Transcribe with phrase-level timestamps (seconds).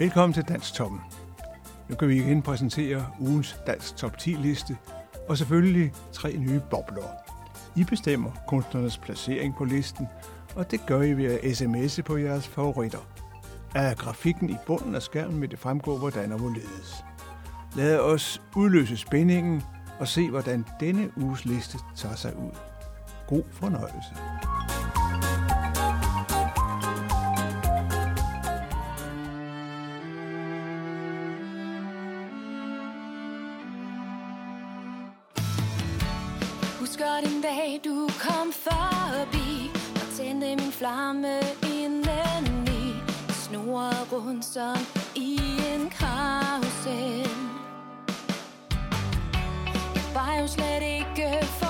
[0.00, 1.00] Velkommen til Dansk Toppen.
[1.88, 4.76] Nu kan vi igen præsentere ugens Dansk Top 10 liste,
[5.28, 7.02] og selvfølgelig tre nye bobler.
[7.76, 10.06] I bestemmer kunstnernes placering på listen,
[10.56, 12.98] og det gør I ved at sms'e på jeres favoritter.
[13.74, 17.04] Er grafikken i bunden af skærmen vil det fremgå, hvordan og hvorledes.
[17.76, 19.62] Lad os udløse spændingen
[19.98, 22.52] og se, hvordan denne uges liste tager sig ud.
[23.28, 24.14] God fornøjelse.
[37.84, 42.94] Du kom forbi Og tændte min flamme indeni.
[43.28, 44.76] Snor rundt som
[45.14, 45.40] i
[45.74, 47.30] en karusel.
[49.94, 51.69] Jeg var jo slet ikke for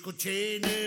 [0.00, 0.79] escuché en el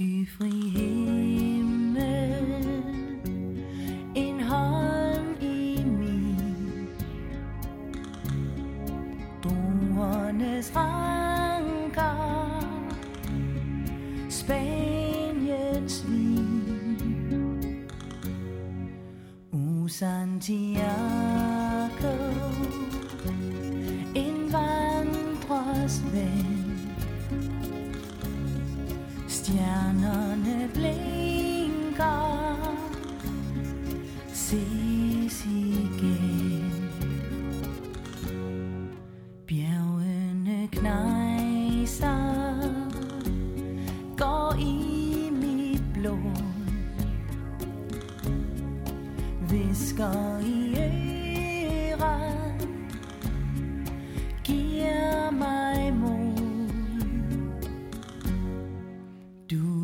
[0.00, 0.99] 余晖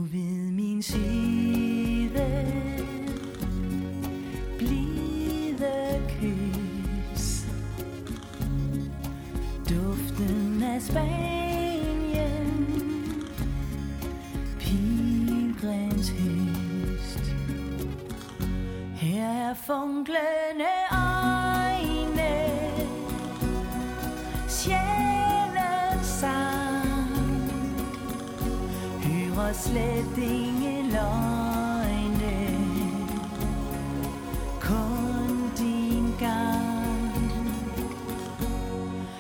[0.03, 2.27] ved min side.
[4.59, 7.47] Blide kys.
[9.71, 12.47] Duften af Spanien.
[14.59, 17.35] Pilgrims høst
[18.95, 20.86] Her er funklende
[29.67, 32.39] slet ingen løgne.
[34.61, 37.31] Kun din gang.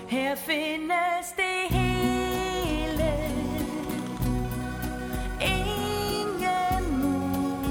[0.08, 3.12] Her findes det hele.
[5.40, 7.64] Ingen mur.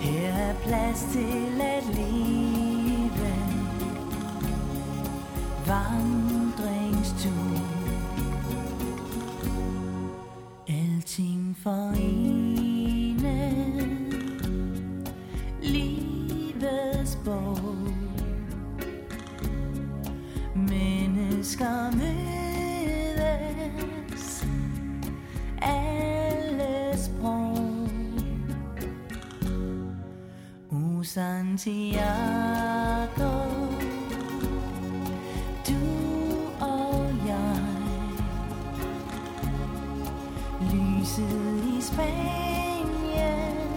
[0.00, 1.47] Her er plads til
[31.14, 32.02] Santiago
[35.68, 35.84] Du
[36.60, 37.60] og jeg.
[40.60, 43.68] Lyset i Spanien.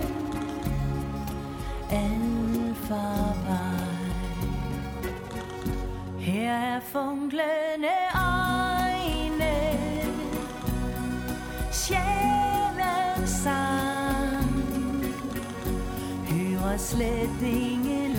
[1.92, 3.08] Alfa
[3.48, 4.02] vej
[6.20, 8.11] Her er funklende
[16.72, 18.16] Hører slet ingen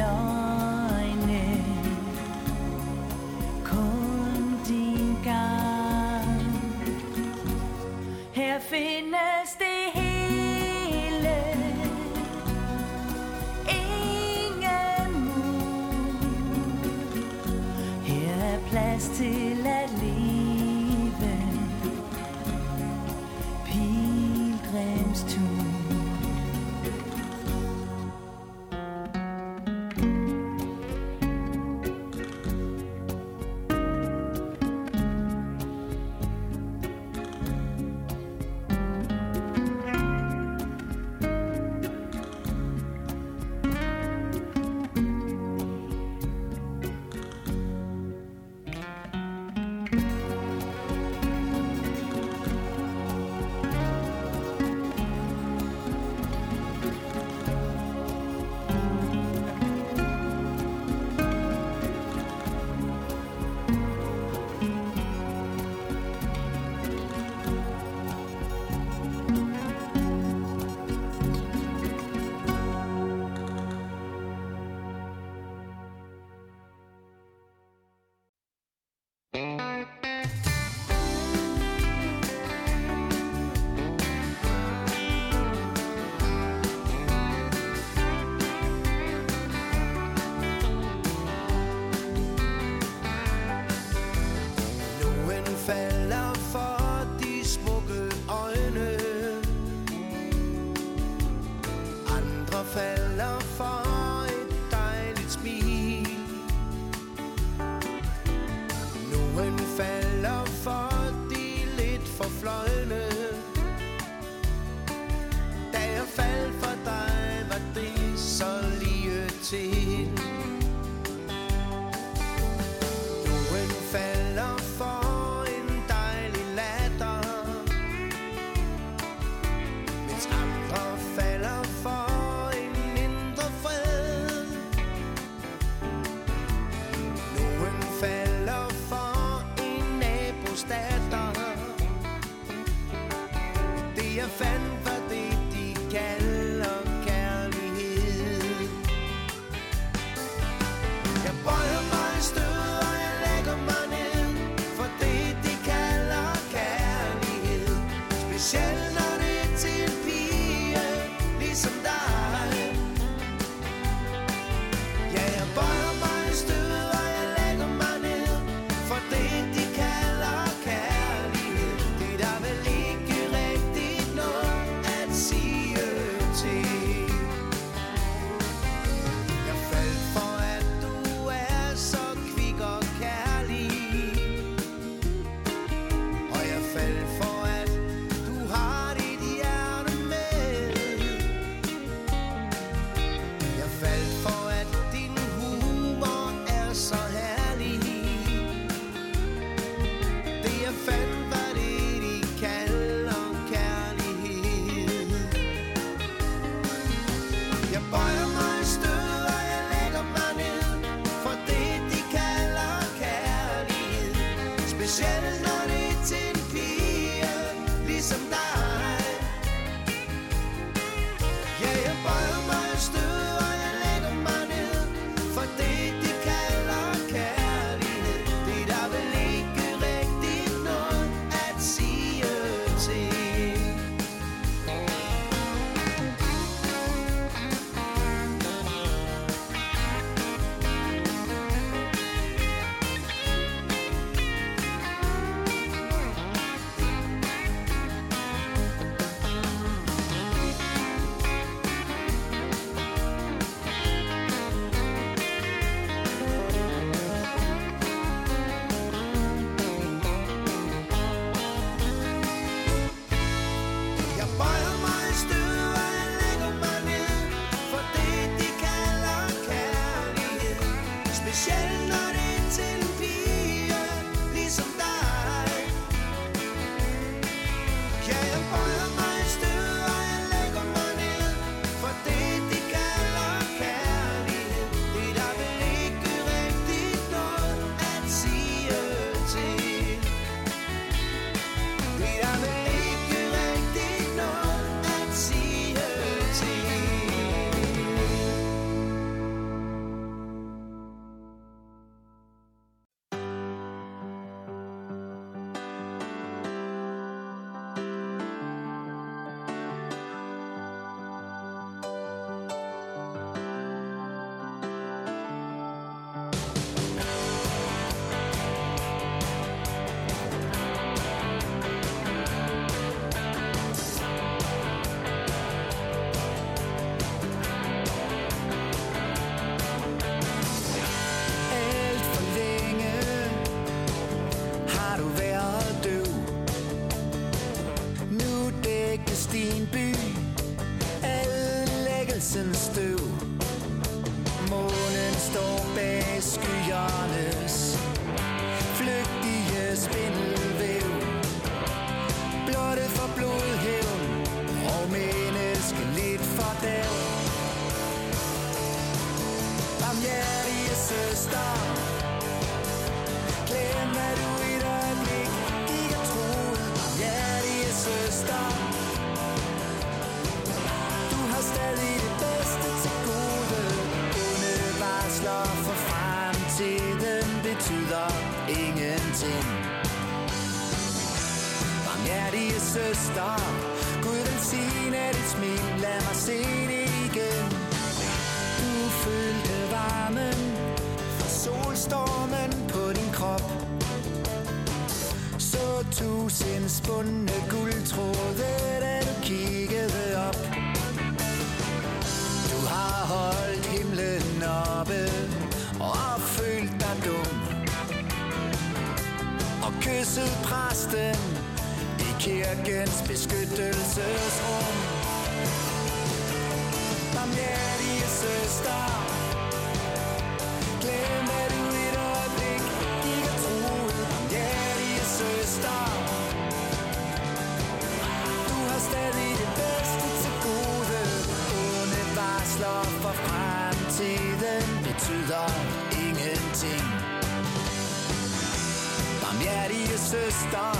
[439.33, 440.71] Barmhjertige søster,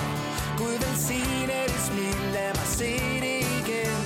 [0.59, 4.03] Gud velsigne dit smil, lad mig se det igen.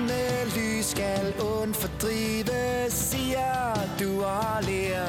[0.00, 5.08] Med lys skal ondt fordrive, siger du og ler.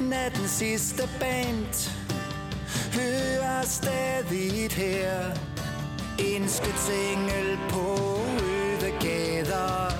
[0.00, 1.90] Natten sidste band,
[2.92, 5.24] hører stadig her.
[6.36, 9.92] Ønskets engel på øde gader,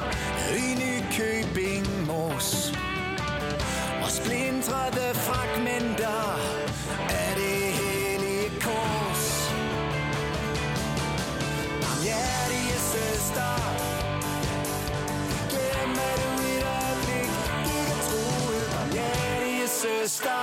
[0.56, 2.72] i Nykøbing Mors
[4.26, 6.20] splindrede fragmenter
[7.08, 9.24] af det hellige kors.
[11.82, 13.52] Barmhjertige søster,
[15.50, 17.32] glem at du i et øjeblik
[17.66, 18.64] gik og troede.
[18.74, 20.42] Barmhjertige søster,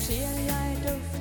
[0.00, 1.19] zie je duft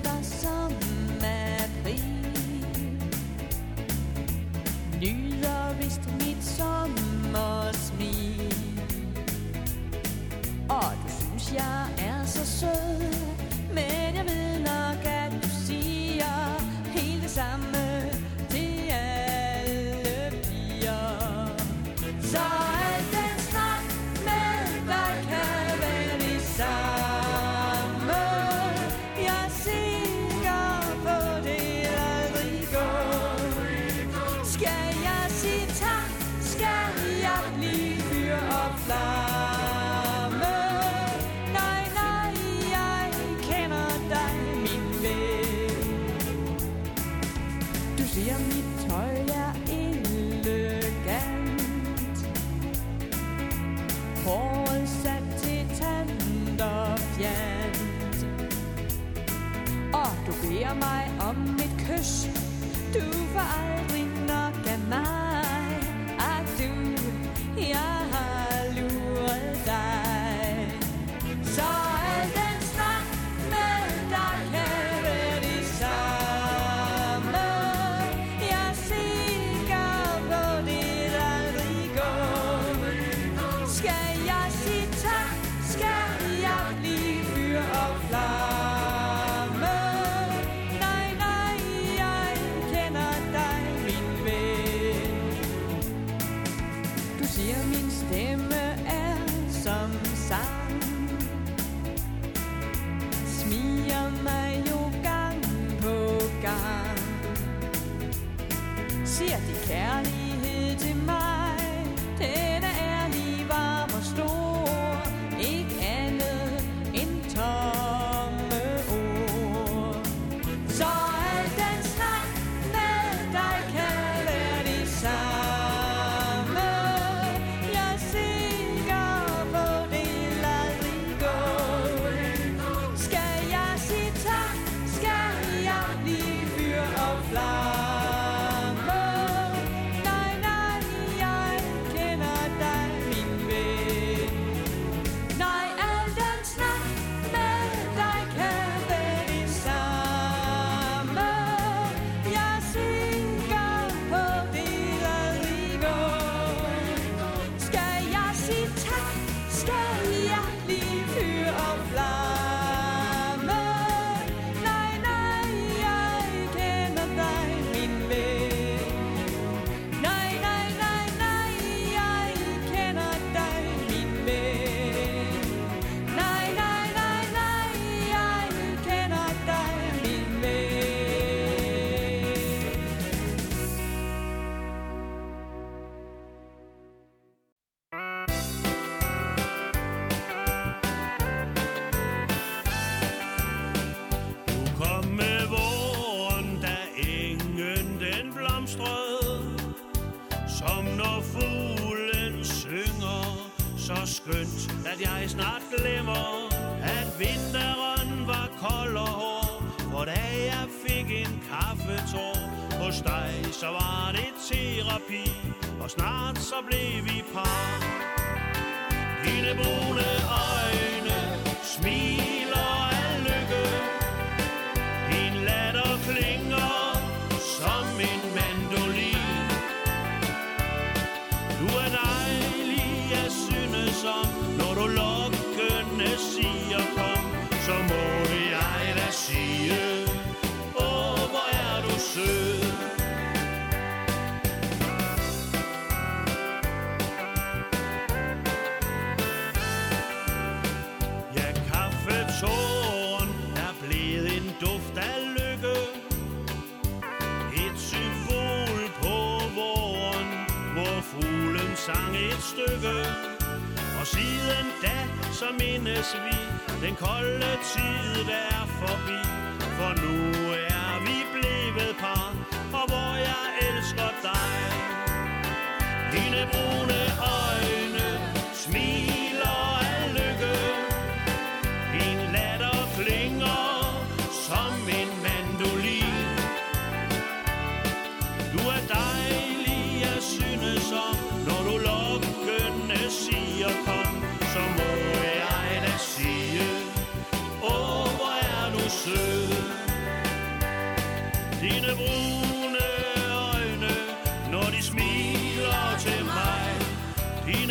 [276.39, 276.88] de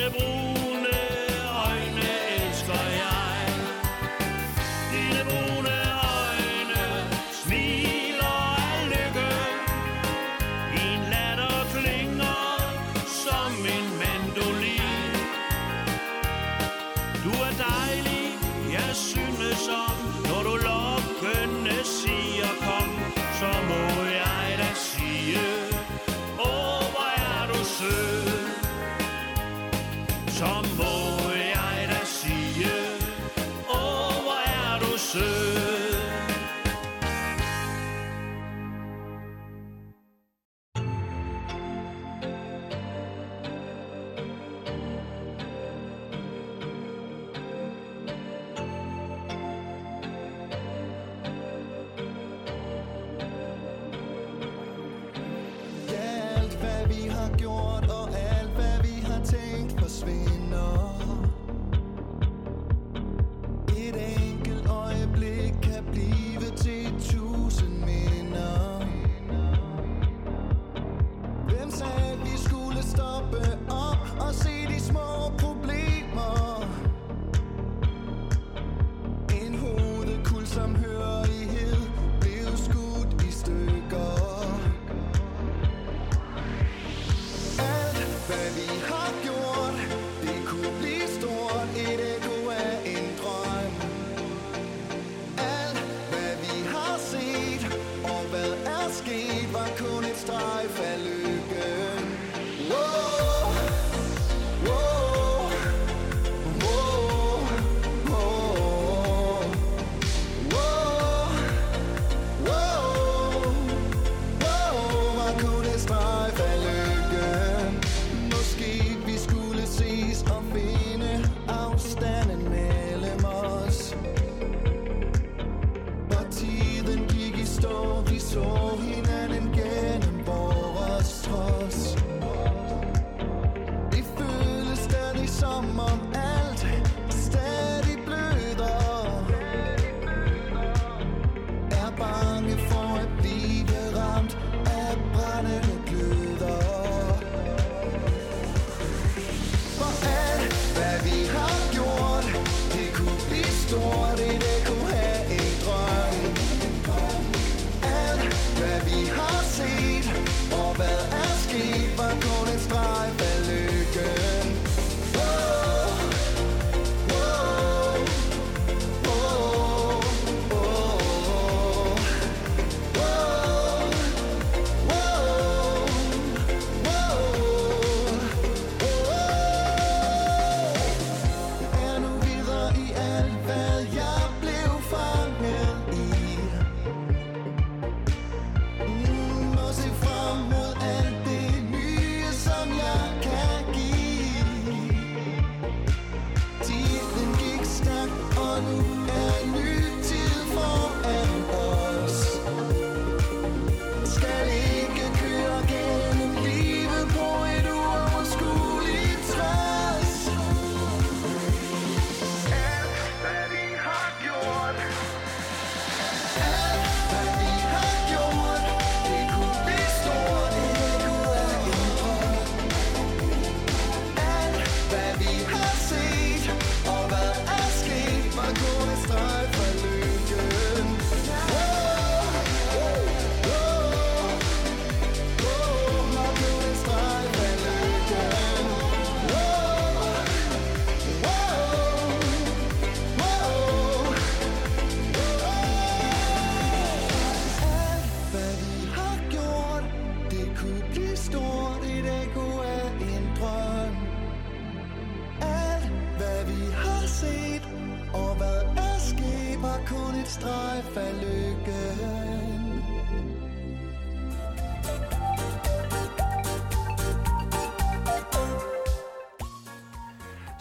[0.09, 0.38] Debo.
[56.89, 60.38] vi har gjort og alt hvad vi har tænkt forsvinder.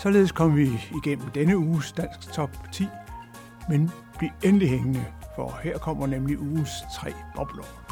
[0.08, 2.88] Således kom vi igennem denne uges Dansk Top 10,
[3.70, 5.06] men bliv endelig hængende,
[5.36, 7.87] for her kommer nemlig ugens tre bobler.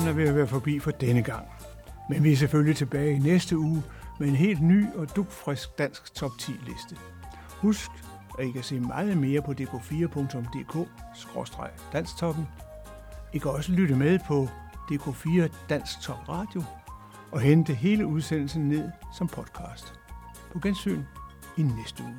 [0.00, 1.46] Danstoppen er ved at være forbi for denne gang.
[2.08, 3.82] Men vi er selvfølgelig tilbage i næste uge
[4.20, 6.96] med en helt ny og dugfrisk dansk top 10 liste.
[7.56, 7.90] Husk,
[8.38, 12.48] at I kan se meget mere på dk4.dk-dansktoppen.
[13.32, 14.48] I kan også lytte med på
[14.92, 16.62] DK4 Dansk Top Radio
[17.32, 19.94] og hente hele udsendelsen ned som podcast.
[20.52, 21.02] På gensyn
[21.56, 22.16] i næste uge.